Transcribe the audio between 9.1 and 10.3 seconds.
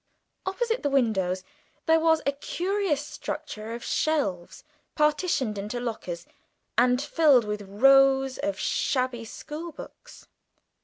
schoolbooks.